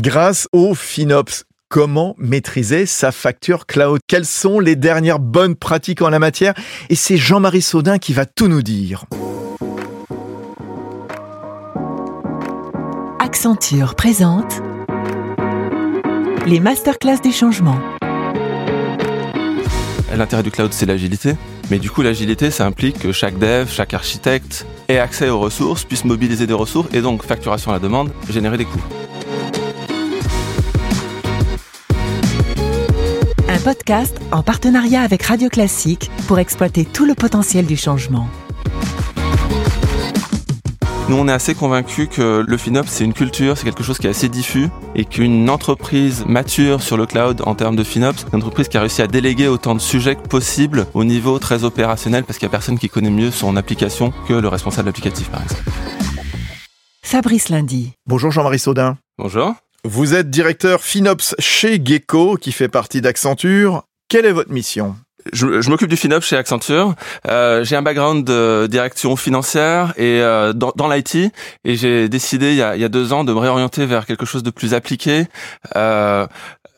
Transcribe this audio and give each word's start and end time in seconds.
Grâce 0.00 0.46
au 0.52 0.76
FinOps, 0.76 1.42
comment 1.68 2.14
maîtriser 2.18 2.86
sa 2.86 3.10
facture 3.10 3.66
cloud? 3.66 3.98
Quelles 4.06 4.26
sont 4.26 4.60
les 4.60 4.76
dernières 4.76 5.18
bonnes 5.18 5.56
pratiques 5.56 6.02
en 6.02 6.08
la 6.08 6.20
matière? 6.20 6.54
Et 6.88 6.94
c'est 6.94 7.16
Jean-Marie 7.16 7.62
Saudin 7.62 7.98
qui 7.98 8.12
va 8.12 8.24
tout 8.24 8.46
nous 8.46 8.62
dire. 8.62 9.06
Accenture 13.18 13.96
présente 13.96 14.62
les 16.46 16.60
masterclass 16.60 17.18
du 17.20 17.32
changement. 17.32 17.80
L'intérêt 20.16 20.44
du 20.44 20.52
cloud, 20.52 20.72
c'est 20.72 20.86
l'agilité. 20.86 21.34
Mais 21.72 21.80
du 21.80 21.90
coup, 21.90 22.02
l'agilité, 22.02 22.52
ça 22.52 22.66
implique 22.66 23.00
que 23.00 23.10
chaque 23.10 23.36
dev, 23.36 23.68
chaque 23.68 23.94
architecte 23.94 24.64
ait 24.86 25.00
accès 25.00 25.28
aux 25.28 25.40
ressources, 25.40 25.82
puisse 25.82 26.04
mobiliser 26.04 26.46
des 26.46 26.54
ressources 26.54 26.88
et 26.94 27.00
donc, 27.00 27.24
facturation 27.24 27.72
à 27.72 27.74
la 27.74 27.80
demande, 27.80 28.12
générer 28.30 28.58
des 28.58 28.64
coûts. 28.64 28.82
Podcast 33.68 34.18
en 34.32 34.42
partenariat 34.42 35.02
avec 35.02 35.24
Radio 35.24 35.50
Classique 35.50 36.10
pour 36.26 36.38
exploiter 36.38 36.86
tout 36.86 37.04
le 37.04 37.14
potentiel 37.14 37.66
du 37.66 37.76
changement. 37.76 38.26
Nous, 41.10 41.16
on 41.16 41.28
est 41.28 41.32
assez 41.32 41.54
convaincus 41.54 42.08
que 42.10 42.42
le 42.48 42.56
FinOps, 42.56 42.88
c'est 42.88 43.04
une 43.04 43.12
culture, 43.12 43.58
c'est 43.58 43.64
quelque 43.64 43.82
chose 43.82 43.98
qui 43.98 44.06
est 44.06 44.10
assez 44.10 44.30
diffus 44.30 44.68
et 44.94 45.04
qu'une 45.04 45.50
entreprise 45.50 46.24
mature 46.26 46.80
sur 46.80 46.96
le 46.96 47.04
cloud 47.04 47.42
en 47.44 47.54
termes 47.54 47.76
de 47.76 47.84
FinOps, 47.84 48.24
une 48.32 48.38
entreprise 48.38 48.68
qui 48.68 48.78
a 48.78 48.80
réussi 48.80 49.02
à 49.02 49.06
déléguer 49.06 49.48
autant 49.48 49.74
de 49.74 49.80
sujets 49.80 50.16
que 50.16 50.26
possible 50.26 50.86
au 50.94 51.04
niveau 51.04 51.38
très 51.38 51.64
opérationnel 51.64 52.24
parce 52.24 52.38
qu'il 52.38 52.46
n'y 52.46 52.52
a 52.52 52.56
personne 52.56 52.78
qui 52.78 52.88
connaît 52.88 53.10
mieux 53.10 53.30
son 53.30 53.54
application 53.54 54.14
que 54.26 54.32
le 54.32 54.48
responsable 54.48 54.88
applicatif, 54.88 55.28
par 55.28 55.42
exemple. 55.42 55.64
Fabrice 57.02 57.50
Lundi. 57.50 57.92
Bonjour 58.06 58.30
Jean-Marie 58.30 58.60
Saudin. 58.60 58.96
Bonjour. 59.18 59.52
Vous 59.84 60.14
êtes 60.14 60.28
directeur 60.28 60.82
FinOps 60.82 61.36
chez 61.38 61.80
Gecko, 61.82 62.36
qui 62.36 62.50
fait 62.50 62.68
partie 62.68 63.00
d'Accenture. 63.00 63.84
Quelle 64.08 64.26
est 64.26 64.32
votre 64.32 64.50
mission? 64.50 64.96
Je, 65.32 65.70
m'occupe 65.70 65.88
du 65.88 65.96
FinOps 65.96 66.26
chez 66.26 66.36
Accenture. 66.36 66.94
Euh, 67.28 67.62
j'ai 67.62 67.76
un 67.76 67.82
background 67.82 68.24
de 68.24 68.66
direction 68.68 69.14
financière 69.14 69.92
et 69.96 70.20
euh, 70.20 70.52
dans, 70.52 70.88
l'IT 70.88 71.16
et 71.64 71.76
j'ai 71.76 72.08
décidé 72.08 72.50
il 72.52 72.56
y, 72.56 72.62
a, 72.62 72.74
il 72.76 72.82
y, 72.82 72.84
a, 72.84 72.88
deux 72.88 73.12
ans 73.12 73.24
de 73.24 73.32
me 73.32 73.38
réorienter 73.38 73.86
vers 73.86 74.06
quelque 74.06 74.26
chose 74.26 74.42
de 74.42 74.50
plus 74.50 74.74
appliqué, 74.74 75.26
euh, 75.76 76.26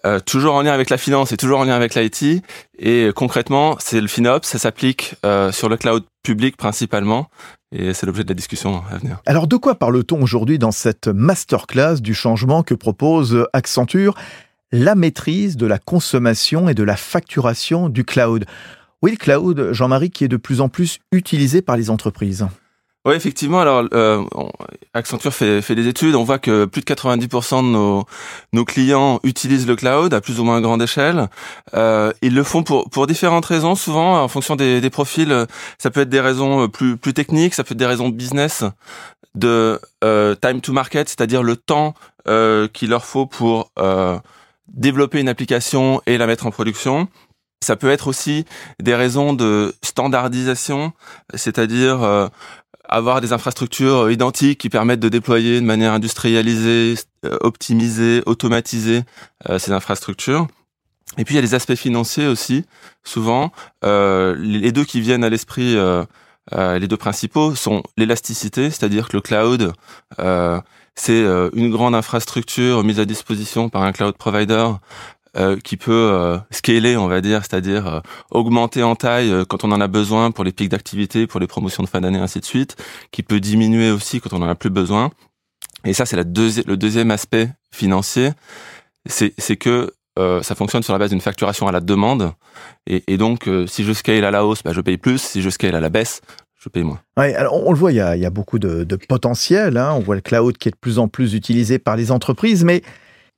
euh 0.05 0.21
toujours 0.21 0.55
en 0.55 0.63
lien 0.63 0.73
avec 0.73 0.91
la 0.91 0.99
finance 0.99 1.33
et 1.33 1.37
toujours 1.37 1.61
en 1.61 1.65
lien 1.65 1.75
avec 1.75 1.95
l'IT. 1.95 2.43
Et 2.79 3.11
concrètement, 3.15 3.77
c'est 3.79 4.01
le 4.01 4.09
FinOps, 4.09 4.47
ça 4.47 4.59
s'applique 4.59 5.15
euh, 5.25 5.53
sur 5.53 5.69
le 5.69 5.77
cloud 5.77 6.03
public 6.23 6.57
principalement. 6.57 7.29
Et 7.73 7.95
c'est 7.95 8.07
l'objet 8.07 8.25
de 8.25 8.29
la 8.29 8.35
discussion 8.35 8.83
à 8.91 8.99
venir. 8.99 9.21
Alors 9.27 9.47
de 9.47 9.57
quoi 9.57 9.77
parle-t-on 9.77 10.21
aujourd'hui 10.21 10.59
dans 10.59 10.73
cette 10.73 11.09
masterclass 11.09 12.01
du 12.01 12.15
changement 12.15 12.63
que 12.63 12.75
propose 12.75 13.47
Accenture? 13.53 14.15
La 14.73 14.95
maîtrise 14.95 15.57
de 15.57 15.67
la 15.67 15.79
consommation 15.79 16.69
et 16.69 16.75
de 16.75 16.83
la 16.83 16.97
facturation 16.97 17.89
du 17.89 18.05
cloud. 18.05 18.45
Oui, 19.03 19.13
le 19.13 19.17
cloud, 19.17 19.73
Jean-Marie, 19.73 20.11
qui 20.11 20.25
est 20.25 20.29
de 20.29 20.37
plus 20.37 20.61
en 20.61 20.69
plus 20.69 20.99
utilisé 21.11 21.63
par 21.63 21.77
les 21.77 21.91
entreprises. 21.91 22.47
Oui, 23.07 23.15
effectivement. 23.15 23.61
Alors, 23.61 23.85
euh, 23.95 24.23
Accenture 24.93 25.33
fait, 25.33 25.75
des 25.75 25.89
études. 25.89 26.15
On 26.15 26.25
voit 26.25 26.39
que 26.39 26.67
plus 26.67 26.83
de 26.83 26.87
90% 26.87 27.63
de 27.63 28.05
nos, 28.53 28.65
clients 28.65 29.21
utilisent 29.23 29.67
le 29.67 29.77
cloud 29.77 30.13
à 30.13 30.21
plus 30.21 30.39
ou 30.39 30.45
moins 30.45 30.61
grande 30.61 30.83
échelle. 30.83 31.29
Euh, 31.75 32.13
ils 32.21 32.35
le 32.35 32.43
font 32.43 32.63
pour, 32.63 32.91
pour 32.91 33.07
différentes 33.07 33.47
raisons, 33.47 33.75
souvent 33.75 34.23
en 34.23 34.29
fonction 34.29 34.55
des, 34.55 34.91
profils. 34.91 35.47
Ça 35.79 35.91
peut 35.91 36.01
être 36.01 36.11
des 36.11 36.21
raisons 36.21 36.69
plus, 36.69 36.97
plus 36.99 37.15
techniques, 37.15 37.55
ça 37.55 37.65
peut 37.65 37.73
être 37.73 37.79
des 37.79 37.87
raisons 37.87 38.11
business, 38.11 38.65
de 39.35 39.81
euh, 40.05 40.35
time 40.35 40.61
to 40.61 40.73
market, 40.73 41.09
c'est-à-dire 41.09 41.43
le 41.43 41.57
temps 41.57 41.95
euh, 42.29 42.69
qu'il 42.69 42.91
leur 42.91 43.05
faut 43.07 43.27
pour 43.27 43.71
euh, 43.79 44.19
développer 44.69 45.21
une 45.21 45.29
application 45.29 46.03
et 46.07 46.19
la 46.19 46.27
mettre 46.27 46.47
en 46.47 46.51
production. 46.51 47.09
Ça 47.65 47.77
peut 47.77 47.91
être 47.91 48.09
aussi 48.09 48.45
des 48.81 48.95
raisons 48.95 49.33
de 49.33 49.75
standardisation, 49.83 50.93
c'est-à-dire 51.35 52.03
euh, 52.03 52.29
avoir 52.91 53.21
des 53.21 53.33
infrastructures 53.33 54.11
identiques 54.11 54.59
qui 54.59 54.69
permettent 54.69 55.01
de 55.01 55.09
déployer 55.09 55.61
de 55.61 55.65
manière 55.65 55.93
industrialisée, 55.93 56.97
euh, 57.25 57.39
optimisée, 57.41 58.23
automatisée 58.27 59.03
euh, 59.49 59.59
ces 59.59 59.73
infrastructures. 59.73 60.47
Et 61.19 61.25
puis 61.25 61.35
il 61.35 61.37
y 61.37 61.39
a 61.39 61.43
les 61.43 61.55
aspects 61.55 61.75
financiers 61.75 62.27
aussi, 62.27 62.65
souvent. 63.03 63.51
les 63.83 64.73
deux 64.73 64.85
qui 64.85 65.01
viennent 65.01 65.25
à 65.25 65.29
l'esprit, 65.29 65.77
les 66.53 66.89
deux 66.89 66.97
principaux, 66.97 67.57
sont 67.57 67.83
l'élasticité, 67.97 68.71
c'est-à-dire 68.71 69.09
que 69.09 69.17
le 69.17 69.21
cloud 69.21 69.73
c'est 71.01 71.23
euh, 71.23 71.49
une 71.55 71.71
grande 71.71 71.95
infrastructure 71.95 72.85
mise 72.85 73.01
à 73.01 73.07
disposition 73.07 73.71
par 73.71 73.83
un 73.83 73.93
cloud 73.93 74.17
provider 74.17 74.67
euh, 75.37 75.57
qui 75.63 75.77
peut 75.77 75.93
euh, 75.93 76.39
scaler, 76.51 76.97
on 76.97 77.07
va 77.07 77.21
dire, 77.21 77.41
c'est-à-dire 77.41 78.03
augmenter 78.31 78.83
en 78.83 78.97
taille 78.97 79.33
quand 79.49 79.65
on 79.65 79.73
en 79.73 79.81
a 79.81 79.87
besoin 79.87 80.31
pour 80.31 80.45
les 80.45 80.53
pics 80.53 80.69
d'activité, 80.69 81.27
pour 81.27 81.41
les 81.41 81.47
promotions 81.47 81.83
de 81.83 81.89
fin 81.89 82.01
d'année, 82.01 82.19
ainsi 82.19 82.41
de 82.41 82.45
suite, 82.45 82.77
qui 83.11 83.23
peut 83.23 83.41
diminuer 83.41 83.91
aussi 83.91 84.21
quand 84.21 84.33
on 84.33 84.43
en 84.43 84.49
a 84.49 84.55
plus 84.55 84.71
besoin. 84.71 85.11
Et 85.85 85.95
ça, 85.95 86.05
c'est 86.05 86.17
le 86.17 86.77
deuxième 86.77 87.11
aspect 87.11 87.49
financier, 87.73 88.31
c'est 89.07 89.57
que 89.57 89.93
ça 90.43 90.55
fonctionne 90.55 90.83
sur 90.83 90.93
la 90.93 90.99
base 90.99 91.11
d'une 91.11 91.21
facturation 91.21 91.67
à 91.69 91.73
la 91.73 91.81
demande. 91.81 92.33
Et, 92.87 93.17
donc, 93.17 93.49
si 93.67 93.85
je 93.85 93.93
scale 93.93 94.25
à 94.25 94.31
la 94.31 94.45
hausse, 94.45 94.63
bah, 94.63 94.73
je 94.75 94.81
paye 94.83 94.99
plus. 94.99 95.23
Si 95.23 95.41
je 95.41 95.49
scale 95.49 95.75
à 95.75 95.81
la 95.81 95.89
baisse, 95.89 96.21
je 96.61 96.69
paye 96.69 96.83
moins. 96.83 97.01
Ouais, 97.17 97.35
alors 97.35 97.67
on, 97.67 97.73
le 97.73 97.79
voit, 97.79 97.91
il 97.91 97.97
y 97.97 98.01
a, 98.01 98.31
beaucoup 98.31 98.59
de, 98.59 98.85
potentiel. 99.09 99.79
Hein. 99.79 99.93
On 99.95 100.01
voit 100.01 100.15
le 100.15 100.21
cloud 100.21 100.59
qui 100.59 100.69
est 100.69 100.73
de 100.73 100.77
plus 100.77 100.99
en 100.99 101.09
plus 101.09 101.35
utilisé 101.35 101.79
par 101.79 101.97
les 101.97 102.13
entreprises, 102.13 102.65
mais 102.65 102.83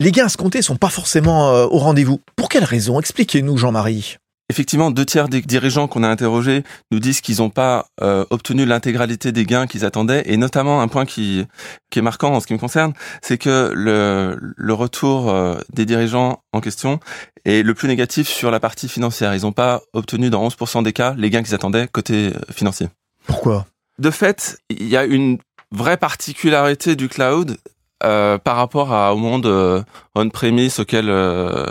les 0.02 0.10
gains 0.10 0.26
escomptés 0.26 0.62
sont 0.62 0.76
pas 0.76 0.90
forcément 0.90 1.50
euh, 1.50 1.66
au 1.66 1.78
rendez-vous. 1.78 2.20
Pour 2.36 2.48
quelles 2.48 2.64
raisons 2.64 2.98
Expliquez-nous, 2.98 3.56
Jean-Marie. 3.56 4.16
Effectivement, 4.50 4.90
deux 4.90 5.06
tiers 5.06 5.28
des 5.28 5.40
dirigeants 5.40 5.86
qu'on 5.86 6.02
a 6.02 6.08
interrogés 6.08 6.64
nous 6.90 6.98
disent 6.98 7.20
qu'ils 7.20 7.38
n'ont 7.38 7.48
pas 7.48 7.86
euh, 8.02 8.24
obtenu 8.30 8.66
l'intégralité 8.66 9.30
des 9.30 9.46
gains 9.46 9.66
qu'ils 9.66 9.84
attendaient, 9.84 10.24
et 10.26 10.36
notamment 10.36 10.82
un 10.82 10.88
point 10.88 11.06
qui, 11.06 11.46
qui 11.90 12.00
est 12.00 12.02
marquant 12.02 12.34
en 12.34 12.40
ce 12.40 12.48
qui 12.48 12.52
me 12.52 12.58
concerne, 12.58 12.92
c'est 13.22 13.38
que 13.38 13.72
le, 13.74 14.36
le 14.40 14.74
retour 14.74 15.30
euh, 15.30 15.58
des 15.72 15.86
dirigeants 15.86 16.40
en 16.52 16.60
question 16.60 16.98
est 17.44 17.62
le 17.62 17.72
plus 17.72 17.88
négatif 17.88 18.28
sur 18.28 18.50
la 18.50 18.60
partie 18.60 18.88
financière. 18.88 19.34
Ils 19.34 19.42
n'ont 19.42 19.52
pas 19.52 19.80
obtenu 19.92 20.28
dans 20.28 20.46
11% 20.46 20.82
des 20.82 20.92
cas 20.92 21.14
les 21.16 21.30
gains 21.30 21.44
qu'ils 21.44 21.54
attendaient 21.54 21.86
côté 21.86 22.32
financier. 22.50 22.88
Pourquoi? 23.26 23.66
De 23.98 24.10
fait, 24.10 24.58
il 24.68 24.88
y 24.88 24.96
a 24.96 25.04
une 25.04 25.38
vraie 25.70 25.96
particularité 25.96 26.96
du 26.96 27.08
cloud 27.08 27.56
euh, 28.04 28.38
par 28.38 28.56
rapport 28.56 28.92
à, 28.92 29.14
au 29.14 29.16
monde 29.16 29.46
euh, 29.46 29.82
on-premise 30.14 30.80
auquel 30.80 31.06
euh, 31.08 31.66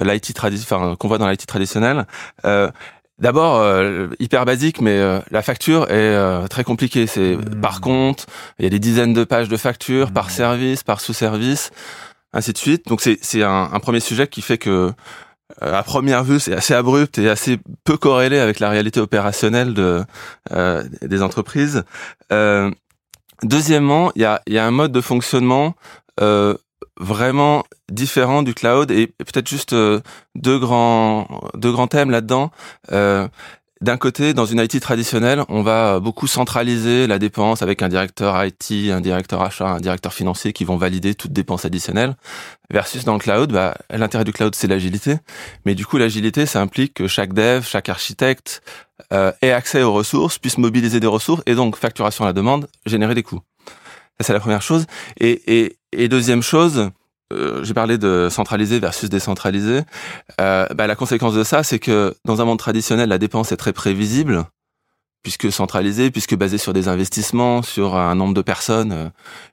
l'IT 0.00 0.34
enfin 0.44 0.96
qu'on 0.96 1.08
voit 1.08 1.18
dans 1.18 1.28
l'IT 1.28 1.46
traditionnel. 1.46 2.06
Euh, 2.44 2.70
D'abord, 3.20 3.56
euh, 3.56 4.06
hyper 4.20 4.44
basique, 4.44 4.80
mais 4.80 4.96
la 5.32 5.42
facture 5.42 5.90
est 5.90 6.46
très 6.46 6.62
compliquée. 6.62 7.08
C'est 7.08 7.34
hmm. 7.34 7.60
par 7.60 7.80
compte, 7.80 8.26
il 8.60 8.62
y 8.62 8.66
a 8.66 8.70
des 8.70 8.78
dizaines 8.78 9.12
de 9.12 9.24
pages 9.24 9.48
de 9.48 9.56
factures 9.56 10.12
par 10.12 10.26
hmm. 10.26 10.30
service, 10.30 10.84
par 10.84 11.00
sous-service, 11.00 11.72
ainsi 12.32 12.52
de 12.52 12.58
suite. 12.58 12.86
Donc 12.86 13.00
c'est 13.00 13.42
un, 13.42 13.70
un, 13.72 13.80
premier 13.80 13.98
sujet 13.98 14.28
qui 14.28 14.40
fait 14.40 14.56
que 14.56 14.92
euh, 15.62 15.74
à 15.74 15.82
première 15.82 16.24
vue, 16.24 16.40
c'est 16.40 16.52
assez 16.52 16.74
abrupt 16.74 17.18
et 17.18 17.28
assez 17.28 17.58
peu 17.84 17.96
corrélé 17.96 18.38
avec 18.38 18.60
la 18.60 18.68
réalité 18.68 19.00
opérationnelle 19.00 19.74
de, 19.74 20.04
euh, 20.52 20.84
des 21.02 21.22
entreprises. 21.22 21.84
Euh, 22.32 22.70
deuxièmement, 23.42 24.10
il 24.14 24.22
y 24.22 24.24
a, 24.24 24.42
y 24.46 24.58
a, 24.58 24.66
un 24.66 24.70
mode 24.70 24.92
de 24.92 25.00
fonctionnement 25.00 25.74
euh, 26.20 26.54
vraiment 26.98 27.64
différent 27.90 28.42
du 28.42 28.54
cloud 28.54 28.90
et 28.90 29.06
peut-être 29.06 29.48
juste 29.48 29.72
euh, 29.72 30.00
deux 30.34 30.58
grands 30.58 31.28
deux 31.54 31.70
grands 31.70 31.86
thèmes 31.86 32.10
là-dedans. 32.10 32.50
D'un 33.80 33.96
côté, 33.96 34.34
dans 34.34 34.44
une 34.44 34.58
IT 34.58 34.80
traditionnelle, 34.80 35.44
on 35.48 35.62
va 35.62 36.00
beaucoup 36.00 36.26
centraliser 36.26 37.06
la 37.06 37.20
dépense 37.20 37.62
avec 37.62 37.80
un 37.80 37.88
directeur 37.88 38.44
IT, 38.44 38.90
un 38.90 39.00
directeur 39.00 39.40
achat, 39.40 39.68
un 39.68 39.78
directeur 39.78 40.12
financier 40.12 40.52
qui 40.52 40.64
vont 40.64 40.76
valider 40.76 41.14
toute 41.14 41.32
dépense 41.32 41.64
additionnelle. 41.64 42.16
Versus 42.70 43.04
dans 43.04 43.12
le 43.12 43.20
cloud, 43.20 43.52
bah, 43.52 43.76
l'intérêt 43.90 44.24
du 44.24 44.32
cloud, 44.32 44.52
c'est 44.56 44.66
l'agilité. 44.66 45.18
Mais 45.64 45.76
du 45.76 45.86
coup, 45.86 45.96
l'agilité, 45.96 46.44
ça 46.44 46.60
implique 46.60 46.94
que 46.94 47.06
chaque 47.06 47.32
dev, 47.32 47.62
chaque 47.64 47.88
architecte 47.88 48.62
euh, 49.12 49.32
ait 49.42 49.52
accès 49.52 49.82
aux 49.82 49.92
ressources, 49.92 50.38
puisse 50.38 50.58
mobiliser 50.58 51.00
des 51.00 51.06
ressources 51.06 51.42
et 51.46 51.54
donc, 51.54 51.76
facturation 51.76 52.24
à 52.24 52.28
la 52.28 52.32
demande, 52.32 52.68
générer 52.86 53.14
des 53.14 53.22
coûts. 53.22 53.40
Ça, 54.18 54.26
c'est 54.26 54.32
la 54.32 54.40
première 54.40 54.62
chose. 54.62 54.86
Et, 55.20 55.60
et, 55.60 55.78
et 55.92 56.08
deuxième 56.08 56.42
chose, 56.42 56.90
euh, 57.32 57.62
j'ai 57.62 57.74
parlé 57.74 57.98
de 57.98 58.28
centraliser 58.30 58.80
versus 58.80 59.08
décentraliser. 59.08 59.82
Euh, 60.40 60.66
bah, 60.74 60.86
la 60.86 60.96
conséquence 60.96 61.34
de 61.34 61.44
ça, 61.44 61.62
c'est 61.62 61.78
que 61.78 62.16
dans 62.24 62.40
un 62.40 62.44
monde 62.44 62.58
traditionnel, 62.58 63.08
la 63.08 63.18
dépense 63.18 63.52
est 63.52 63.56
très 63.56 63.72
prévisible, 63.72 64.44
puisque 65.22 65.52
centralisée, 65.52 66.10
puisque 66.10 66.34
basée 66.34 66.58
sur 66.58 66.72
des 66.72 66.88
investissements, 66.88 67.62
sur 67.62 67.96
un 67.96 68.14
nombre 68.14 68.34
de 68.34 68.42
personnes, 68.42 68.92
euh, 68.92 69.08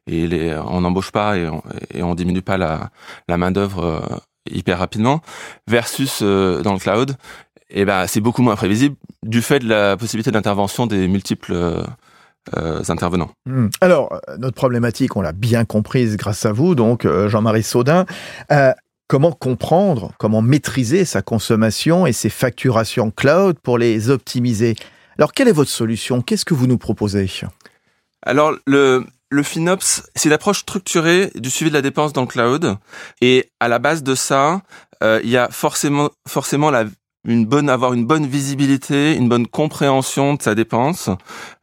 et 0.07 0.27
les, 0.27 0.55
on 0.55 0.81
n'embauche 0.81 1.11
pas 1.11 1.37
et 1.37 1.47
on, 1.47 1.61
et 1.93 2.01
on 2.01 2.15
diminue 2.15 2.41
pas 2.41 2.57
la, 2.57 2.89
la 3.27 3.37
main 3.37 3.51
d'œuvre 3.51 3.83
euh, 3.83 4.15
hyper 4.49 4.79
rapidement. 4.79 5.21
Versus 5.67 6.21
dans 6.21 6.73
le 6.73 6.79
cloud, 6.79 7.17
et 7.69 7.85
ben 7.85 8.07
c'est 8.07 8.21
beaucoup 8.21 8.41
moins 8.41 8.55
prévisible 8.55 8.95
du 9.23 9.41
fait 9.41 9.59
de 9.59 9.67
la 9.67 9.97
possibilité 9.97 10.31
d'intervention 10.31 10.87
des 10.87 11.07
multiples 11.07 11.83
intervenants. 12.87 13.31
Hmm. 13.45 13.69
Alors, 13.81 14.21
notre 14.37 14.55
problématique, 14.55 15.15
on 15.15 15.21
l'a 15.21 15.31
bien 15.31 15.65
comprise 15.65 16.15
grâce 16.15 16.45
à 16.45 16.51
vous, 16.51 16.75
donc 16.75 17.07
Jean-Marie 17.27 17.63
Saudin. 17.63 18.05
Comment 19.07 19.31
comprendre, 19.31 20.13
comment 20.17 20.41
maîtriser 20.41 21.05
sa 21.05 21.21
consommation 21.21 22.07
et 22.07 22.11
ses 22.11 22.29
facturations 22.29 23.11
cloud 23.11 23.59
pour 23.59 23.77
les 23.77 24.09
optimiser? 24.09 24.75
Alors, 25.19 25.31
quelle 25.31 25.47
est 25.47 25.51
votre 25.53 25.69
solution? 25.69 26.23
Qu'est-ce 26.23 26.43
que 26.43 26.55
vous 26.55 26.65
nous 26.65 26.79
proposez? 26.79 27.29
Alors, 28.23 28.53
le, 28.65 29.05
le 29.29 29.43
FinOps, 29.43 30.09
c'est 30.15 30.29
l'approche 30.29 30.61
structurée 30.61 31.31
du 31.35 31.51
suivi 31.51 31.69
de 31.69 31.75
la 31.75 31.83
dépense 31.83 32.13
dans 32.13 32.21
le 32.21 32.27
cloud. 32.27 32.77
Et 33.21 33.51
à 33.59 33.67
la 33.67 33.77
base 33.77 34.01
de 34.01 34.15
ça, 34.15 34.63
euh, 35.03 35.19
il 35.23 35.29
y 35.29 35.37
a 35.37 35.49
forcément, 35.51 36.09
forcément 36.27 36.71
la, 36.71 36.85
une 37.25 37.45
bonne, 37.45 37.69
avoir 37.69 37.93
une 37.93 38.05
bonne 38.05 38.25
visibilité, 38.25 39.15
une 39.15 39.27
bonne 39.27 39.47
compréhension 39.47 40.35
de 40.35 40.41
sa 40.41 40.55
dépense, 40.55 41.09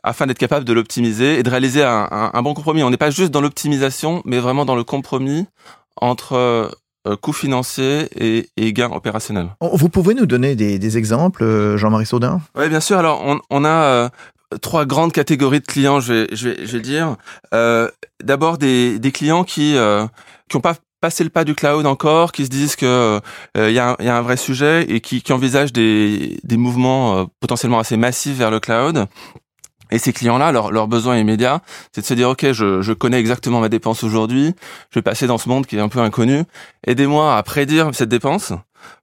afin 0.03 0.27
d'être 0.27 0.39
capable 0.39 0.65
de 0.65 0.73
l'optimiser 0.73 1.39
et 1.39 1.43
de 1.43 1.51
réaliser 1.51 1.83
un, 1.85 2.31
un 2.33 2.43
bon 2.43 2.55
compromis. 2.55 2.83
On 2.83 2.91
n'est 2.91 2.97
pas 2.97 3.11
juste 3.11 3.31
dans 3.31 3.41
l'optimisation, 3.41 4.23
mais 4.25 4.39
vraiment 4.39 4.65
dans 4.65 4.77
le 4.77 4.85
compromis 4.85 5.47
entre 5.97 6.35
euh, 6.35 7.17
coûts 7.17 7.33
financiers 7.33 8.09
et, 8.17 8.49
et, 8.57 8.73
gains 8.73 8.91
opérationnels. 8.91 9.51
Vous 9.61 9.89
pouvez 9.89 10.15
nous 10.15 10.27
donner 10.27 10.57
des, 10.57 10.79
des 10.79 10.99
exemples, 10.99 11.45
euh, 11.45 11.77
Jean-Marie 11.77 12.07
Saudin? 12.07 12.41
Oui, 12.57 12.69
bien 12.69 12.81
sûr. 12.81 12.99
Alors, 12.99 13.23
on, 13.25 13.41
on 13.51 13.65
a 13.65 13.69
euh, 13.69 14.09
trois 14.61 14.85
grandes 14.87 15.13
catégories 15.13 15.61
de 15.61 15.67
clients, 15.67 16.01
je 16.01 16.13
vais, 16.13 16.29
je 16.33 16.49
vais, 16.49 16.67
je 16.67 16.77
vais 16.77 16.83
dire. 16.83 17.17
Euh, 17.55 17.89
D'abord, 18.23 18.57
des, 18.57 19.01
des 19.01 19.11
clients 19.11 19.43
qui 19.43 19.77
euh, 19.77 20.07
qui 20.49 20.57
n'ont 20.57 20.61
pas 20.61 20.77
passé 21.03 21.23
le 21.25 21.31
pas 21.31 21.45
du 21.45 21.55
cloud 21.55 21.85
encore, 21.85 22.33
qui 22.33 22.47
se 22.47 22.51
disent 22.51 22.77
que 22.77 23.21
il 23.57 23.69
y, 23.69 23.75
y, 23.75 23.79
a 23.79 24.17
un 24.17 24.23
vrai 24.23 24.39
sujet 24.39 24.85
et 24.89 25.01
qui, 25.01 25.21
qui 25.21 25.33
envisagent 25.35 25.73
des, 25.73 26.39
des 26.45 26.57
mouvements 26.57 27.27
potentiellement 27.41 27.79
assez 27.79 27.99
massifs 27.99 28.39
vers 28.39 28.51
le 28.51 28.61
cloud. 28.61 29.07
Et 29.93 29.99
ces 29.99 30.15
clients-là, 30.15 30.53
leur, 30.53 30.73
leur 30.73 30.89
besoin 30.89 31.19
immédiat, 31.19 31.61
c'est 31.93 32.01
de 32.01 32.07
se 32.07 32.15
dire, 32.15 32.31
OK, 32.31 32.51
je, 32.51 32.81
je 32.81 32.93
connais 32.95 33.21
exactement 33.21 33.61
ma 33.61 33.69
dépense 33.69 34.03
aujourd'hui, 34.03 34.55
je 34.91 34.99
vais 34.99 35.03
passer 35.03 35.27
dans 35.27 35.37
ce 35.37 35.51
monde 35.51 35.67
qui 35.67 35.77
est 35.77 35.81
un 35.81 35.91
peu 35.91 36.01
inconnu, 36.01 36.45
aidez-moi 36.87 37.37
à 37.37 37.43
prédire 37.43 37.91
cette 37.93 38.09
dépense, 38.09 38.55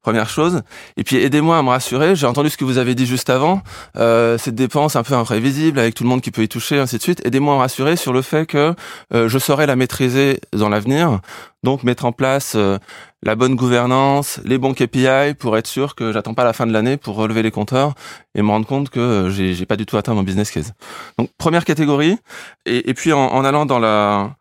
première 0.02 0.30
chose. 0.30 0.62
Et 0.98 1.04
puis 1.04 1.18
aidez-moi 1.18 1.58
à 1.58 1.64
me 1.64 1.70
rassurer. 1.70 2.16
J'ai 2.16 2.28
entendu 2.28 2.50
ce 2.50 2.58
que 2.58 2.66
vous 2.66 2.78
avez 2.78 2.96
dit 2.96 3.06
juste 3.06 3.30
avant. 3.30 3.62
Euh, 3.98 4.38
cette 4.38 4.56
dépense 4.56 4.96
un 4.96 5.04
peu 5.04 5.14
imprévisible 5.14 5.80
avec 5.80 5.96
tout 5.96 6.04
le 6.04 6.10
monde 6.10 6.22
qui 6.22 6.32
peut 6.32 6.44
y 6.44 6.50
toucher, 6.50 6.80
ainsi 6.80 6.98
de 6.98 7.02
suite. 7.02 7.26
Aidez-moi 7.26 7.54
à 7.54 7.58
me 7.58 7.62
rassurer 7.62 7.96
sur 7.96 8.14
le 8.14 8.22
fait 8.22 8.46
que 8.46 8.74
euh, 9.14 9.28
je 9.28 9.40
saurai 9.40 9.66
la 9.66 9.76
maîtriser 9.76 10.40
dans 10.54 10.70
l'avenir. 10.70 11.20
Donc 11.64 11.84
mettre 11.84 12.06
en 12.06 12.14
place 12.14 12.54
euh, 12.56 12.78
la 13.22 13.36
bonne 13.36 13.56
gouvernance, 13.56 14.40
les 14.46 14.58
bons 14.58 14.74
KPI 14.74 15.34
pour 15.38 15.58
être 15.58 15.68
sûr 15.68 15.96
que 15.96 16.14
j'attends 16.14 16.34
pas 16.34 16.46
la 16.46 16.54
fin 16.54 16.66
de 16.66 16.72
l'année 16.72 16.96
pour 16.96 17.16
relever 17.16 17.44
les 17.44 17.52
compteurs 17.52 17.96
et 18.34 18.42
me 18.42 18.48
rendre 18.50 18.66
compte 18.66 18.90
que 18.90 19.00
euh, 19.00 19.30
j'ai, 19.30 19.66
pas 19.66 19.76
du 19.76 19.86
tout 19.86 19.98
atteint 19.98 20.14
mon 20.14 20.24
business 20.24 20.52
case. 20.52 20.74
Donc 21.18 21.30
première 21.38 21.66
catégorie. 21.66 22.18
Et, 22.66 22.90
et 22.90 22.94
puis 22.94 23.12
en, 23.12 23.20
en 23.20 23.44
allant 23.44 23.66
dans 23.66 23.80
la 23.80 24.38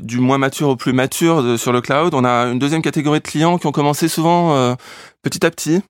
du 0.00 0.18
moins 0.18 0.38
mature 0.38 0.68
au 0.68 0.76
plus 0.76 0.92
mature 0.92 1.58
sur 1.58 1.72
le 1.72 1.80
cloud. 1.80 2.14
On 2.14 2.24
a 2.24 2.46
une 2.46 2.58
deuxième 2.58 2.82
catégorie 2.82 3.20
de 3.20 3.26
clients 3.26 3.58
qui 3.58 3.66
ont 3.66 3.72
commencé 3.72 4.08
souvent 4.08 4.54
euh, 4.54 4.74
petit 5.22 5.44
à 5.44 5.50
petit 5.50 5.82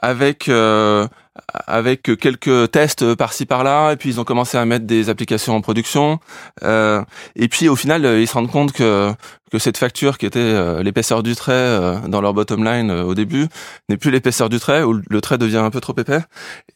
avec 0.00 0.48
euh, 0.48 1.06
avec 1.66 2.02
quelques 2.02 2.70
tests 2.70 3.14
par-ci 3.14 3.46
par-là 3.46 3.92
et 3.92 3.96
puis 3.96 4.10
ils 4.10 4.20
ont 4.20 4.24
commencé 4.24 4.58
à 4.58 4.64
mettre 4.64 4.86
des 4.86 5.08
applications 5.08 5.54
en 5.54 5.60
production. 5.60 6.20
Euh, 6.62 7.02
et 7.34 7.48
puis 7.48 7.68
au 7.68 7.76
final 7.76 8.04
ils 8.04 8.26
se 8.26 8.34
rendent 8.34 8.50
compte 8.50 8.72
que 8.72 9.14
que 9.50 9.58
cette 9.58 9.78
facture 9.78 10.18
qui 10.18 10.26
était 10.26 10.38
euh, 10.40 10.82
l'épaisseur 10.82 11.22
du 11.22 11.36
trait 11.36 11.52
euh, 11.52 11.98
dans 12.08 12.20
leur 12.20 12.34
bottom 12.34 12.64
line 12.64 12.90
euh, 12.90 13.04
au 13.04 13.14
début 13.14 13.46
n'est 13.88 13.96
plus 13.96 14.10
l'épaisseur 14.10 14.48
du 14.48 14.58
trait 14.58 14.82
ou 14.82 15.00
le 15.08 15.20
trait 15.20 15.38
devient 15.38 15.58
un 15.58 15.70
peu 15.70 15.80
trop 15.80 15.94
épais. 15.96 16.20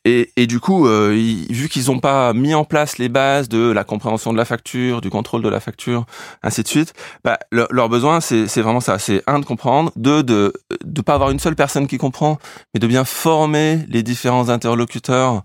Et, 0.05 0.31
et 0.37 0.47
du 0.47 0.61
coup 0.61 0.85
vu 0.87 1.69
qu'ils 1.69 1.87
n'ont 1.87 1.99
pas 1.99 2.33
mis 2.33 2.55
en 2.55 2.65
place 2.65 2.99
les 2.99 3.09
bases 3.09 3.49
de 3.49 3.71
la 3.71 3.85
compréhension 3.85 4.33
de 4.33 4.39
la 4.39 4.45
facture 4.45 5.01
du 5.01 5.11
contrôle 5.11 5.43
de 5.43 5.49
la 5.49 5.61
facture 5.61 6.07
ainsi 6.43 6.63
de 6.63 6.69
suite 6.69 6.95
bah, 7.25 7.39
leur 7.51 7.89
besoin 7.89 8.21
c'est 8.21 8.61
vraiment 8.61 8.81
ça. 8.81 8.99
C'est 8.99 9.23
un 9.27 9.41
de 9.41 9.45
comprendre 9.45 9.93
deux 9.97 10.23
de 10.23 10.53
de 10.85 11.01
pas 11.03 11.15
avoir 11.15 11.31
une 11.31 11.39
seule 11.39 11.57
personne 11.57 11.87
qui 11.87 11.99
comprend 11.99 12.39
mais 12.75 12.81
de 12.81 12.87
bien 12.87 13.05
former 13.05 13.81
les 13.89 14.03
différents 14.03 14.49
interlocuteurs 14.51 15.43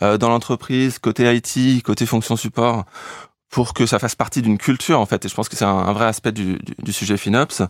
dans 0.00 0.28
l'entreprise 0.28 0.98
côté 0.98 1.34
IT 1.34 1.82
côté 1.82 2.06
fonction 2.06 2.36
support 2.36 2.84
pour 3.50 3.72
que 3.72 3.86
ça 3.86 3.98
fasse 3.98 4.14
partie 4.14 4.42
d'une 4.42 4.58
culture 4.58 5.00
en 5.00 5.06
fait. 5.06 5.24
Et 5.24 5.28
je 5.28 5.34
pense 5.34 5.48
que 5.48 5.56
c'est 5.56 5.64
un, 5.64 5.92
vrai 5.92 6.06
aspect 6.06 6.32
du, 6.32 6.58
sujet 6.90 7.16
FinOps. 7.16 7.62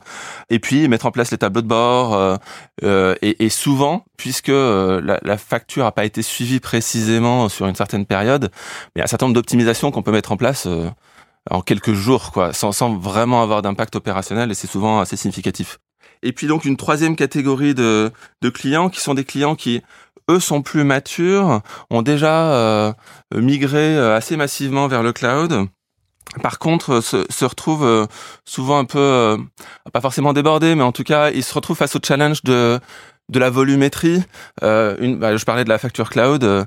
Et 0.51 0.59
puis 0.59 0.89
mettre 0.89 1.07
en 1.07 1.11
place 1.11 1.31
les 1.31 1.39
tableaux 1.39 1.63
de 1.63 1.67
bord 1.67 2.15
euh, 2.15 2.37
euh, 2.85 3.15
et, 3.23 3.49
souvent 3.49 4.05
puisque 4.17 4.49
euh, 4.49 5.19
la, 5.23 5.39
facture 5.39 5.85
n'a 5.85 5.93
pas 5.93 6.05
été 6.05 6.23
suivie 6.23 6.61
précisément 6.61 7.49
sur 7.49 7.67
une 7.67 7.75
certaine 7.75 8.07
période 8.07 8.51
mais 8.53 8.91
il 8.97 8.99
y 8.99 9.03
a 9.03 9.05
un 9.05 9.09
certain 9.09 9.27
nombre 9.27 9.35
d'optimisations 9.35 9.91
qu'on 9.91 10.03
peut 10.03 10.13
mettre 10.13 10.33
en 10.33 10.37
place 10.37 10.67
euh, 10.67 10.91
en 11.51 11.63
quelques 11.63 11.93
jours 11.93 12.33
quoi 12.33 12.53
sans, 12.53 12.99
vraiment 12.99 13.43
avoir 13.43 13.63
d'impact 13.63 13.97
opérationnel 13.97 14.51
et 14.51 14.55
c'est 14.55 14.67
souvent 14.67 15.01
assez 15.01 15.17
significatif. 15.17 15.79
Et 16.23 16.33
puis 16.33 16.49
donc 16.49 16.65
une 16.65 16.77
troisième 16.77 17.15
catégorie 17.15 17.75
de 17.75 18.11
clients 18.53 18.91
qui 18.91 19.01
sont 19.01 19.15
des 19.15 19.25
clients 19.25 19.55
qui 19.55 19.83
eux 20.31 20.41
sont 20.41 20.63
plus 20.63 20.85
matures, 20.85 21.61
ont 21.91 22.03
déjà 22.03 22.53
euh, 22.53 22.93
migré 23.35 23.97
euh, 23.97 24.17
assez 24.17 24.37
massivement 24.37 24.89
vers 24.89 25.03
le 25.03 25.13
cloud. 25.13 25.67
Par 26.43 26.59
contre, 26.59 27.01
se, 27.01 27.45
retrouvent 27.45 27.87
euh, 27.87 28.07
souvent 28.45 28.79
un 28.79 28.85
peu, 28.85 29.39
pas 29.93 30.01
forcément 30.01 30.35
débordés, 30.35 30.75
mais 30.75 30.83
en 30.83 30.93
tout 30.93 31.05
cas, 31.05 31.31
ils 31.31 31.43
se 31.43 31.55
retrouvent 31.55 31.77
face 31.77 31.97
au 31.97 32.01
challenge 32.05 32.43
de 32.43 32.79
de 33.29 33.39
la 33.39 33.51
volumétrie. 33.51 34.23
Euh, 34.63 34.97
une, 35.01 35.17
bah, 35.19 35.37
je 35.37 35.45
parlais 35.45 35.65
de 35.65 35.69
la 35.69 35.79
facture 35.79 36.11
cloud. 36.11 36.45
Euh, 36.45 36.65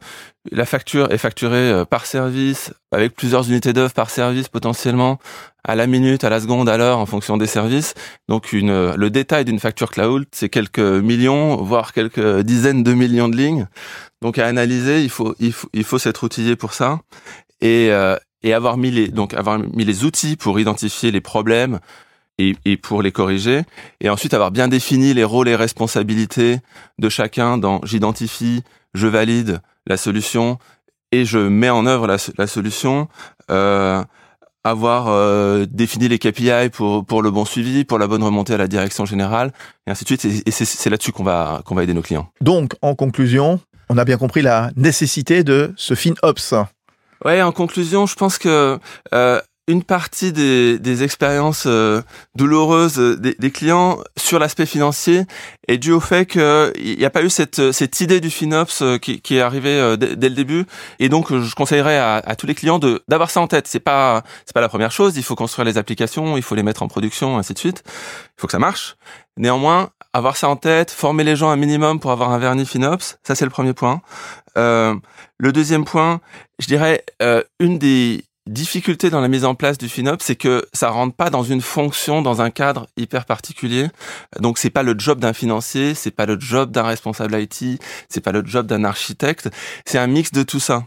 la 0.52 0.66
facture 0.66 1.12
est 1.12 1.18
facturée 1.18 1.72
euh, 1.72 1.86
par 1.86 2.06
service, 2.06 2.74
avec 2.92 3.16
plusieurs 3.16 3.50
unités 3.50 3.74
d'œuvre 3.74 3.94
par 3.94 4.10
service 4.10 4.48
potentiellement, 4.48 5.20
à 5.64 5.76
la 5.76 5.88
minute, 5.88 6.24
à 6.24 6.30
la 6.30 6.40
seconde, 6.40 6.70
à 6.70 6.78
l'heure, 6.78 7.00
en 7.00 7.06
fonction 7.06 7.38
des 7.38 7.48
services. 7.48 7.94
Donc 8.30 8.54
une, 8.54 8.94
le 8.94 9.10
détail 9.10 9.46
d'une 9.46 9.60
facture 9.60 9.92
cloud, 9.92 10.26
c'est 10.32 10.50
quelques 10.50 10.80
millions, 10.80 11.58
voire 11.58 11.94
quelques 11.94 12.42
dizaines 12.42 12.84
de 12.84 12.94
millions 12.94 13.30
de 13.30 13.38
lignes. 13.38 13.68
Donc 14.22 14.38
à 14.38 14.48
analyser, 14.48 15.04
il 15.04 15.10
faut, 15.10 15.36
il 15.40 15.54
faut, 15.54 15.70
il 15.74 15.84
faut 15.84 16.00
s'être 16.00 16.24
outillé 16.24 16.56
pour 16.56 16.74
ça. 16.74 17.00
Et, 17.62 17.92
et 18.44 18.54
avoir 18.54 18.78
mis 18.78 18.90
les, 18.90 19.08
donc 19.08 19.36
avoir 19.36 19.60
mis 19.60 19.86
les 19.86 20.04
outils 20.04 20.36
pour 20.36 20.60
identifier 20.60 21.12
les 21.12 21.22
problèmes, 21.22 21.80
et, 22.38 22.56
et, 22.66 22.78
pour 22.78 23.02
les 23.02 23.12
corriger. 23.12 23.64
Et 24.00 24.10
ensuite 24.10 24.34
avoir 24.34 24.52
bien 24.52 24.68
défini 24.68 25.14
les 25.14 25.24
rôles 25.24 25.48
et 25.48 25.56
responsabilités 25.56 26.60
de 27.00 27.10
chacun 27.10 27.58
dans 27.58 27.82
j'identifie, 27.84 28.64
je 28.94 29.08
valide 29.08 29.62
la 29.88 29.98
solution 29.98 30.58
et 31.12 31.26
je 31.26 31.40
mets 31.40 31.70
en 31.70 31.86
œuvre 31.86 32.08
la, 32.08 32.18
la 32.38 32.48
solution. 32.48 33.08
Euh, 33.50 34.04
avoir 34.64 35.08
euh, 35.08 35.66
défini 35.70 36.08
les 36.08 36.20
KPI 36.20 36.70
pour 36.72 37.06
pour 37.06 37.22
le 37.22 37.32
bon 37.32 37.46
suivi, 37.46 37.84
pour 37.84 37.98
la 37.98 38.08
bonne 38.08 38.24
remontée 38.24 38.54
à 38.54 38.58
la 38.58 38.68
direction 38.68 39.06
générale, 39.06 39.52
et 39.88 39.92
ainsi 39.92 40.04
de 40.04 40.08
suite. 40.08 40.26
Et 40.46 40.52
c'est 40.52 40.90
là-dessus 40.90 41.12
qu'on 41.12 41.24
va 41.24 41.62
qu'on 41.66 41.76
va 41.76 41.84
aider 41.84 41.94
nos 41.94 42.02
clients. 42.02 42.30
Donc, 42.42 42.74
en 42.82 42.96
conclusion, 42.96 43.60
on 43.90 43.98
a 43.98 44.06
bien 44.06 44.18
compris 44.18 44.42
la 44.42 44.72
nécessité 44.76 45.44
de 45.44 45.74
ce 45.78 45.96
FinOps. 45.96 46.54
Ouais, 47.26 47.42
en 47.42 47.52
conclusion, 47.52 48.06
je 48.06 48.16
pense 48.16 48.38
que 48.38 48.80
euh, 49.14 49.42
une 49.68 49.84
partie 49.84 50.34
des, 50.34 50.80
des 50.80 51.04
expériences 51.04 51.64
euh, 51.68 52.02
douloureuses 52.36 52.98
des, 52.98 53.36
des, 53.36 53.52
clients 53.52 54.00
sur 54.18 54.40
l'aspect 54.40 54.66
financier 54.66 55.26
est 55.68 55.78
due 55.78 55.92
au 55.92 56.00
fait 56.00 56.26
qu'il 56.26 56.98
n'y 56.98 57.06
a 57.06 57.10
pas 57.10 57.24
eu 57.24 57.30
cette, 57.30 57.72
cette 57.72 58.02
idée 58.02 58.20
du 58.20 58.30
FinOps 58.30 58.82
euh, 58.82 58.98
qui, 58.98 59.22
qui 59.22 59.38
est 59.38 59.42
arrivée 59.42 59.80
euh, 59.80 59.96
dès, 59.96 60.30
le 60.30 60.36
début. 60.36 60.66
Et 61.00 61.10
donc, 61.10 61.34
je 61.34 61.56
conseillerais 61.56 61.98
à, 61.98 62.16
à 62.16 62.36
tous 62.36 62.48
les 62.48 62.56
clients 62.56 62.80
d'avoir 63.08 63.30
ça 63.30 63.40
en 63.40 63.48
tête. 63.48 63.68
C'est 63.68 63.80
pas 63.80 64.24
c'est 64.46 64.54
pas 64.54 64.62
la 64.62 64.70
première 64.70 64.92
chose. 64.92 65.16
Il 65.18 65.24
faut 65.24 65.36
construire 65.36 65.66
les 65.66 65.78
applications, 65.78 66.38
il 66.38 66.44
faut 66.44 66.56
les 66.56 66.64
mettre 66.64 66.84
en 66.84 66.88
production, 66.88 67.38
ainsi 67.38 67.54
de 67.54 67.60
suite. 67.60 67.84
Il 67.86 68.42
faut 68.42 68.48
que 68.48 68.54
ça 68.54 68.60
marche. 68.60 68.96
Néanmoins, 69.38 69.92
avoir 70.14 70.36
ça 70.36 70.50
en 70.50 70.56
tête, 70.56 70.92
former 70.92 71.24
les 71.24 71.36
gens 71.36 71.50
un 71.50 71.56
minimum 71.56 72.00
pour 72.00 72.12
avoir 72.12 72.32
un 72.32 72.38
vernis 72.38 72.66
FinOps, 72.66 73.18
ça 73.24 73.36
c'est 73.36 73.46
le 73.46 73.52
premier 73.52 73.74
point. 73.74 74.02
Euh, 74.58 74.96
le 75.38 75.52
deuxième 75.52 75.86
point, 75.86 76.20
je 76.60 76.68
dirais 76.68 77.06
euh, 77.22 77.44
une 77.60 77.80
des 77.80 78.26
difficulté 78.48 79.10
dans 79.10 79.22
la 79.22 79.28
mise 79.28 79.46
en 79.46 79.56
place 79.56 79.78
du 79.78 79.88
FinOps, 79.88 80.24
c'est 80.24 80.36
que 80.36 80.66
ça 80.74 80.90
rentre 80.90 81.16
pas 81.16 81.30
dans 81.30 81.44
une 81.44 81.62
fonction, 81.62 82.22
dans 82.22 82.42
un 82.42 82.50
cadre 82.50 82.88
hyper 82.98 83.26
particulier. 83.26 83.88
Donc 84.40 84.58
c'est 84.58 84.70
pas 84.70 84.84
le 84.84 84.96
job 84.98 85.20
d'un 85.20 85.34
financier, 85.34 85.94
c'est 85.94 86.12
pas 86.12 86.26
le 86.26 86.40
job 86.40 86.72
d'un 86.72 86.84
responsable 86.84 87.40
IT, 87.40 87.82
c'est 88.10 88.22
pas 88.22 88.32
le 88.32 88.44
job 88.46 88.66
d'un 88.66 88.84
architecte. 88.84 89.50
C'est 89.86 90.00
un 90.00 90.08
mix 90.08 90.32
de 90.32 90.44
tout 90.44 90.60
ça. 90.60 90.86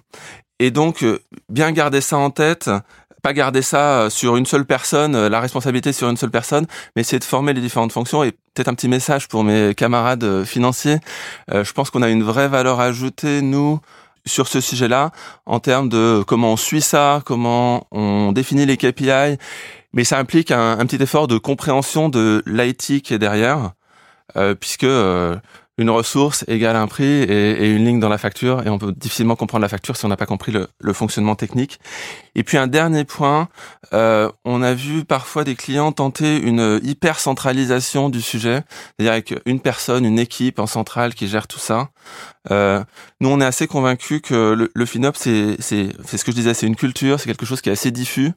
Et 0.58 0.70
donc 0.70 1.02
euh, 1.02 1.20
bien 1.48 1.70
garder 1.72 2.00
ça 2.00 2.16
en 2.16 2.30
tête, 2.30 2.70
pas 3.22 3.32
garder 3.32 3.62
ça 3.62 4.02
euh, 4.02 4.10
sur 4.10 4.36
une 4.36 4.46
seule 4.46 4.64
personne, 4.64 5.14
euh, 5.14 5.28
la 5.28 5.40
responsabilité 5.40 5.92
sur 5.92 6.08
une 6.08 6.16
seule 6.16 6.30
personne, 6.30 6.66
mais 6.94 7.02
essayer 7.02 7.18
de 7.18 7.24
former 7.24 7.52
les 7.52 7.60
différentes 7.60 7.92
fonctions 7.92 8.24
et 8.24 8.32
peut-être 8.32 8.68
un 8.68 8.74
petit 8.74 8.88
message 8.88 9.28
pour 9.28 9.44
mes 9.44 9.74
camarades 9.74 10.44
financiers. 10.44 10.98
je 11.52 11.72
pense 11.72 11.90
qu'on 11.90 12.02
a 12.02 12.08
une 12.08 12.22
vraie 12.22 12.48
valeur 12.48 12.78
ajoutée 12.80 13.42
nous 13.42 13.80
sur 14.26 14.48
ce 14.48 14.60
sujet-là 14.60 15.10
en 15.46 15.60
termes 15.60 15.88
de 15.88 16.22
comment 16.26 16.52
on 16.52 16.56
suit 16.56 16.80
ça, 16.80 17.22
comment 17.24 17.86
on 17.90 18.32
définit 18.32 18.66
les 18.66 18.76
KPI, 18.76 19.38
mais 19.92 20.04
ça 20.04 20.18
implique 20.18 20.50
un, 20.50 20.78
un 20.78 20.86
petit 20.86 21.02
effort 21.02 21.28
de 21.28 21.38
compréhension 21.38 22.08
de 22.08 22.42
l'IT 22.46 23.02
qui 23.02 23.14
est 23.14 23.18
derrière, 23.18 23.72
euh, 24.36 24.54
puisque 24.54 24.84
euh, 24.84 25.36
une 25.78 25.90
ressource 25.90 26.44
égale 26.46 26.76
un 26.76 26.86
prix 26.86 27.04
et, 27.04 27.70
une 27.70 27.84
ligne 27.84 28.00
dans 28.00 28.08
la 28.08 28.18
facture 28.18 28.64
et 28.64 28.70
on 28.70 28.78
peut 28.78 28.92
difficilement 28.92 29.36
comprendre 29.36 29.62
la 29.62 29.68
facture 29.68 29.96
si 29.96 30.04
on 30.04 30.08
n'a 30.08 30.16
pas 30.16 30.26
compris 30.26 30.52
le, 30.52 30.92
fonctionnement 30.92 31.34
technique. 31.34 31.80
Et 32.36 32.44
puis 32.44 32.56
un 32.56 32.68
dernier 32.68 33.04
point, 33.04 33.48
euh, 33.92 34.30
on 34.44 34.62
a 34.62 34.74
vu 34.74 35.04
parfois 35.04 35.42
des 35.42 35.56
clients 35.56 35.90
tenter 35.90 36.40
une 36.40 36.80
hyper 36.82 37.18
centralisation 37.18 38.10
du 38.10 38.22
sujet, 38.22 38.62
c'est-à-dire 38.96 39.12
avec 39.12 39.34
une 39.46 39.60
personne, 39.60 40.04
une 40.04 40.18
équipe 40.18 40.58
en 40.60 40.66
centrale 40.66 41.14
qui 41.14 41.26
gère 41.26 41.48
tout 41.48 41.58
ça. 41.58 41.88
Euh, 42.50 42.84
nous, 43.20 43.28
on 43.28 43.40
est 43.40 43.44
assez 43.44 43.66
convaincus 43.66 44.20
que 44.22 44.52
le, 44.52 44.70
le 44.72 44.86
FinOps, 44.86 45.18
c'est 45.18 45.56
ce 45.60 46.24
que 46.24 46.30
je 46.30 46.36
disais, 46.36 46.54
c'est 46.54 46.66
une 46.66 46.76
culture, 46.76 47.18
c'est 47.18 47.26
quelque 47.26 47.46
chose 47.46 47.60
qui 47.60 47.70
est 47.70 47.72
assez 47.72 47.90
diffus, 47.90 48.32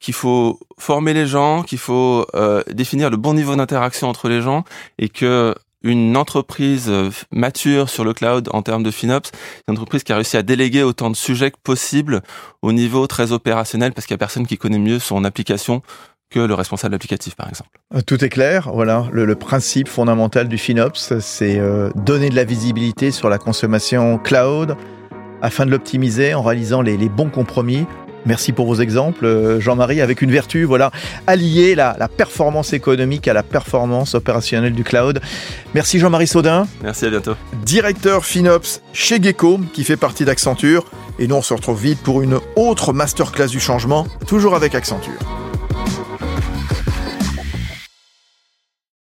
qu'il 0.00 0.14
faut 0.14 0.58
former 0.78 1.14
les 1.14 1.26
gens, 1.26 1.62
qu'il 1.62 1.78
faut 1.78 2.26
euh, 2.34 2.62
définir 2.72 3.10
le 3.10 3.16
bon 3.16 3.34
niveau 3.34 3.54
d'interaction 3.54 4.08
entre 4.08 4.28
les 4.28 4.42
gens 4.42 4.64
et 4.98 5.08
que 5.08 5.54
une 5.82 6.16
entreprise 6.16 6.86
euh, 6.88 7.10
mature 7.30 7.88
sur 7.88 8.04
le 8.04 8.12
cloud 8.12 8.48
en 8.52 8.62
termes 8.62 8.82
de 8.82 8.90
FinOps, 8.90 9.30
une 9.68 9.74
entreprise 9.74 10.02
qui 10.02 10.12
a 10.12 10.16
réussi 10.16 10.36
à 10.36 10.42
déléguer 10.42 10.82
autant 10.82 11.10
de 11.10 11.16
sujets 11.16 11.50
que 11.50 11.56
possible 11.62 12.22
au 12.62 12.72
niveau 12.72 13.06
très 13.06 13.32
opérationnel 13.32 13.92
parce 13.92 14.06
qu'il 14.06 14.14
y 14.14 14.16
a 14.16 14.18
personne 14.18 14.46
qui 14.46 14.58
connaît 14.58 14.78
mieux 14.78 14.98
son 14.98 15.24
application 15.24 15.82
que 16.30 16.40
le 16.40 16.54
responsable 16.54 16.94
applicatif, 16.94 17.36
par 17.36 17.48
exemple. 17.48 17.70
Euh, 17.94 18.00
tout 18.00 18.24
est 18.24 18.30
clair. 18.30 18.70
Voilà, 18.72 19.06
le, 19.12 19.34
principe 19.34 19.88
fondamental 19.88 20.48
du 20.48 20.56
FinOps, 20.56 21.18
c'est 21.20 21.58
euh, 21.58 21.90
donner 21.94 22.30
de 22.30 22.36
la 22.36 22.44
visibilité 22.44 23.10
sur 23.10 23.28
la 23.28 23.38
consommation 23.38 24.18
cloud 24.18 24.76
afin 25.42 25.66
de 25.66 25.70
l'optimiser 25.70 26.34
en 26.34 26.42
réalisant 26.42 26.82
les 26.82 26.96
bons 27.08 27.28
compromis 27.28 27.84
Merci 28.26 28.52
pour 28.52 28.66
vos 28.66 28.76
exemples, 28.76 29.24
euh, 29.24 29.60
Jean-Marie, 29.60 30.00
avec 30.00 30.22
une 30.22 30.30
vertu, 30.30 30.64
voilà, 30.64 30.90
allier 31.26 31.74
la, 31.74 31.96
la, 31.98 32.08
performance 32.08 32.72
économique 32.72 33.26
à 33.28 33.32
la 33.32 33.42
performance 33.42 34.14
opérationnelle 34.14 34.74
du 34.74 34.84
cloud. 34.84 35.20
Merci 35.74 35.98
Jean-Marie 35.98 36.26
Saudin. 36.26 36.66
Merci, 36.82 37.06
à 37.06 37.10
bientôt. 37.10 37.34
Directeur 37.64 38.24
FinOps 38.24 38.80
chez 38.92 39.22
Gecko, 39.22 39.60
qui 39.72 39.84
fait 39.84 39.96
partie 39.96 40.24
d'Accenture. 40.24 40.84
Et 41.18 41.26
nous, 41.26 41.36
on 41.36 41.42
se 41.42 41.54
retrouve 41.54 41.80
vite 41.80 42.00
pour 42.02 42.22
une 42.22 42.38
autre 42.56 42.92
masterclass 42.92 43.48
du 43.48 43.60
changement, 43.60 44.06
toujours 44.26 44.54
avec 44.54 44.74
Accenture. 44.74 45.41